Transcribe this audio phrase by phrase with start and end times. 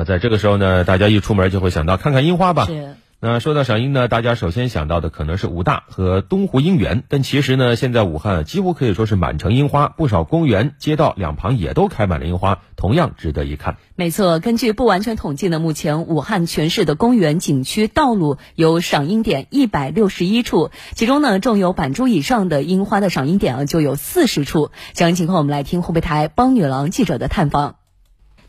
[0.00, 2.64] 那在这个时候呢，大家一出门就会想到看看樱花吧。
[2.64, 2.94] 是。
[3.22, 13.76] 那说到赏樱呢，大家首先想到的可能是武大和东湖樱园，但其实呢，现在武汉几乎可以说是满城樱花，不少公园、街道两旁也都开满了樱花，同样值得一看。
[13.94, 24.70] 没错，根据不完全统计呢，目前武汉全市的公园、景区、道路有赏樱点一百六十一处，其中呢，种有板株以上的樱花的赏樱点啊就有四十处。
[24.94, 27.79] 详细情况，我们来听湖北台帮女郎记者的探访。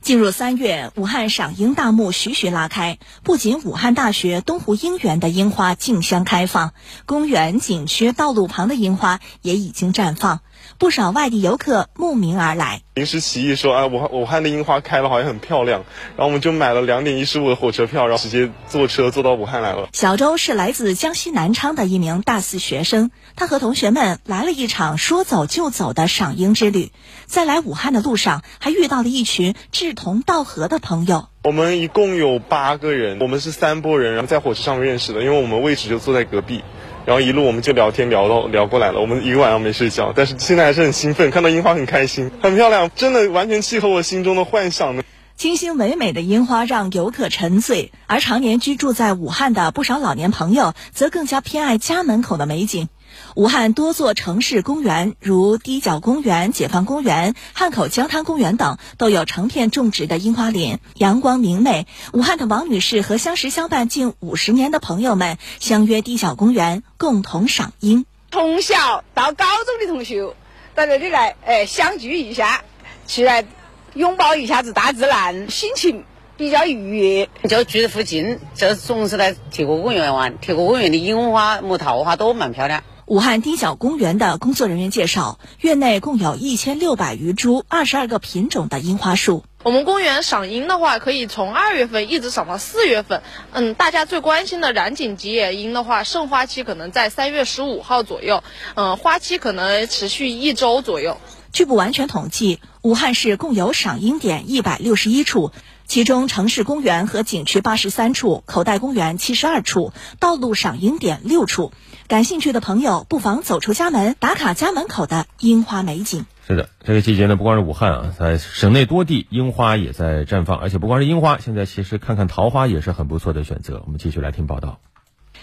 [0.01, 2.97] 进入三月，武汉赏樱大幕徐徐拉开。
[3.21, 6.73] 不仅武汉大学东湖樱园的樱花竞相开放，
[7.05, 10.39] 公园、景区、道路旁的樱花也已经绽放。
[10.77, 15.83] 不少外地游客慕名而来，临时起意说：“哎，武汉武汉的樱花开了，好像很漂亮。”
[16.17, 19.89] 然后我们就买了两点一十五的火车票，然后直接坐车坐到武汉来了。
[19.93, 26.91] 小周是来自江西南昌的一名大四学生，他和同学们来了一场说走就走的赏樱之旅。
[27.25, 31.27] 在来武汉的路上，还遇到了一群志同道合的朋友。
[31.43, 36.63] 我们一共有八个人，我们是三拨人，然后在火车上面认识的，因为我们位置就坐在隔壁。
[37.05, 45.03] 然后一路我们就聊天聊到聊过来了，我们一个晚上没睡觉，但是现在还是很兴奋，看到樱花很开心，很漂亮，真的完全契合我心中的幻想呢。
[45.35, 52.89] 清新唯美的樱花让游客沉醉，而常年居住在武汉的不少老年朋友则更加偏爱家门口的美景。
[53.35, 61.87] 武汉多座城市公园，如堤角公园、解放公园、汉口江滩公园等，都有成片种植的樱花林，阳光明媚。
[62.13, 68.05] 武汉的王女士和相识相伴近五十年的朋友们相约堤角公园，共同赏樱。
[68.31, 70.33] 从小到高中的同学
[70.73, 72.63] 到这里来，哎，相聚一下，
[73.05, 73.45] 起来
[73.93, 76.05] 拥抱一下子大自然，心情
[76.37, 77.29] 比较愉悦。
[77.49, 80.37] 就住附近，就总是来铁锅公园玩。
[80.39, 82.83] 铁锅公园的樱花、木桃花都蛮漂亮。
[83.07, 89.43] 武汉丁角公园的工作人员介绍，院内共有一千六百余株、二十二个品种的樱花树。
[89.63, 93.21] 我们公园赏樱的话，可以从二月份一直赏到四月份。
[93.51, 98.43] 嗯，大家最关心的染井吉野樱的话，盛花期可能在三月十五号左右，
[98.75, 101.17] 嗯，花期可能持续一周左右。
[101.51, 105.51] 据不完全统计，武汉市共有赏樱点一百六十一处。
[105.85, 111.73] 其中，城市公园和景区八十三处，口袋公园七十二处，道路赏樱点六处。
[112.07, 116.25] 感兴趣的朋友不妨走出家门，打卡家门口的樱花美景。
[116.47, 123.83] 是的，这个季节呢，不光是武汉啊，在省内多地樱花也在绽放，而且不光是樱花，现在其实看看桃花也是很不错的选择。
[123.85, 124.79] 我们继续来听报道。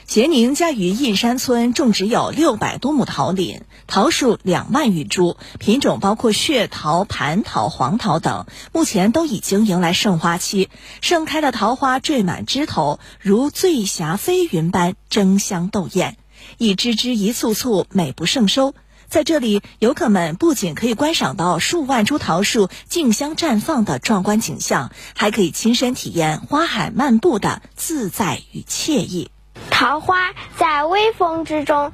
[0.06, 10.70] 咸宁嘉鱼印山村种植有六百多亩桃林，桃树两万余株，品种包括血桃、蟠桃、黄桃等，目前都已经迎来盛花期。
[11.03, 16.16] 盛开的桃花缀满枝头，如醉霞飞云般争相斗艳，
[16.56, 18.75] 一枝枝、一簇簇，美不胜收。
[19.08, 29.31] 在这里，游客们不仅可以观赏到数万株桃树竞相绽放的壮观景象，还可以亲身体验花海漫步的自在与惬意。
[29.78, 31.93] 桃花在微风之中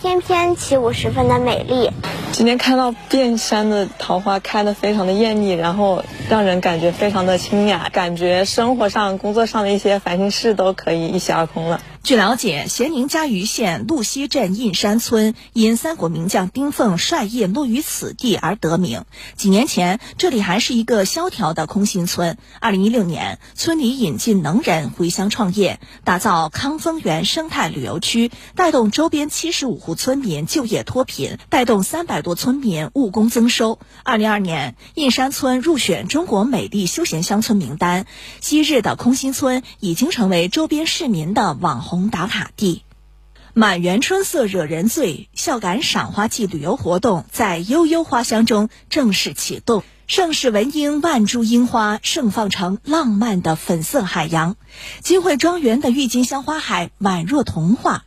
[0.00, 1.90] 翩翩起舞，十分的美丽。
[2.30, 11.80] 今天看到遍山的桃花开得非常的艳丽，然后让人感觉非常的清雅，感觉生活上、工作上的一些烦心事都可以一洗而空了。
[12.04, 19.06] 据了解，咸宁嘉鱼县鹿溪镇印山村因三国名将丁奉帅印落于此地而得名。
[19.36, 22.36] 几年前，这里还是一个萧条的空心村。
[22.60, 33.78] 二零一六年，村里引进能人回乡创业，打造康丰园生态旅游区，带动周边七十五户村民就业脱贫，带动三百多村民务工增收。
[34.02, 38.04] 二零二年，印山村入选中国美丽休闲乡村名单。
[38.42, 41.93] 昔日的空心村已经成为周边市民的网红。
[41.94, 42.82] 红打卡地，
[43.52, 45.28] 满园春色惹人醉。
[45.32, 49.84] 孝感赏花季旅游活动在悠悠花香中正式启动。
[50.08, 54.56] 盛世文樱万株樱花盛放成浪漫的粉色海洋，
[55.02, 58.04] 金汇庄园的郁金香花海宛若童话，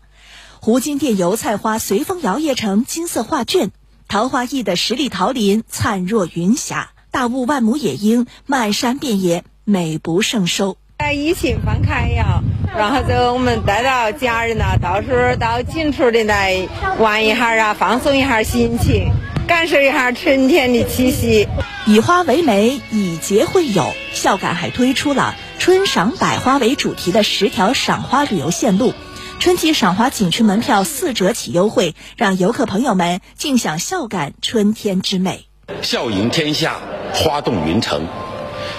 [0.60, 3.72] 湖金店油菜花随风摇曳成金色画卷，
[4.10, 10.76] 桃花溢的十里桃林灿若云霞，大雾万亩野樱漫山遍野美不胜收。
[11.16, 12.44] 疫情放开呀。
[12.76, 16.68] 然后就我们带到家人呐，到时候到近处的来
[17.00, 19.12] 玩一下啊，放松一下心情，
[19.48, 21.48] 感受一下春天的气息。
[21.86, 23.86] 以花为媒，以节会友。
[24.14, 28.94] 孝感还推出了春赏百花为主题的十条赏花旅游线路，
[29.40, 35.46] 春季赏花景区门票四折起优惠，让游客朋友们尽享孝感春天之美。
[35.82, 36.76] 笑迎天下，
[37.14, 38.06] 花动云城。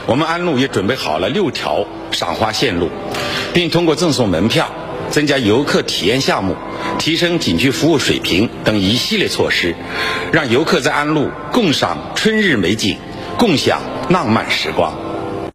[0.06, 2.90] 我们安陆也准备好了六条赏花线路。
[3.52, 4.70] 并通过赠送门票、
[5.10, 6.56] 增加游客体验项目、
[6.98, 9.74] 提升景区服务水平等一系列措施，
[10.32, 12.98] 让游客在安陆共赏春日美景，
[13.38, 13.80] 共享
[14.10, 15.07] 浪漫时光。